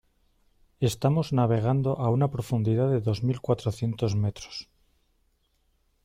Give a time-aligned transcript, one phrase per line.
[0.91, 4.67] estamos navegando a una profundidad de dos mil cuatrocientos metros.